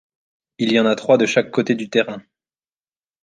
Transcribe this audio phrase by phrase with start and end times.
[0.57, 2.23] Il y en a trois de chaque côté du terrain.